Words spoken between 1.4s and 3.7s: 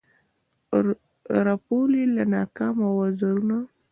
رپول یې له ناکامه وزرونه